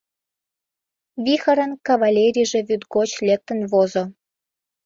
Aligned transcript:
Вихорын 1.25 1.71
кавалерийже 1.85 2.59
вӱд 2.67 2.81
гоч 2.93 3.09
лектын 3.27 3.59
возо. 3.71 4.03